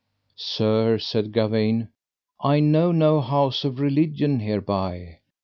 Sir, 0.35 0.97
said 0.97 1.31
Gawaine, 1.31 1.89
I 2.41 2.59
know 2.59 2.91
no 2.91 3.21
house 3.21 3.63
of 3.63 3.79
religion 3.79 4.39
hereby. 4.39 5.19